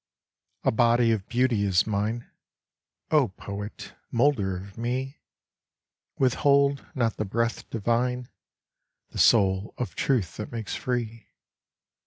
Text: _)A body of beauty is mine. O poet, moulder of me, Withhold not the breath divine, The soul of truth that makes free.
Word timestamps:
_)A 0.67 0.71
body 0.71 1.11
of 1.11 1.27
beauty 1.29 1.63
is 1.63 1.85
mine. 1.85 2.27
O 3.11 3.27
poet, 3.27 3.93
moulder 4.09 4.55
of 4.57 4.75
me, 4.75 5.19
Withhold 6.17 6.83
not 6.95 7.17
the 7.17 7.23
breath 7.23 7.69
divine, 7.69 8.27
The 9.09 9.19
soul 9.19 9.75
of 9.77 9.93
truth 9.93 10.37
that 10.37 10.51
makes 10.51 10.73
free. 10.75 11.27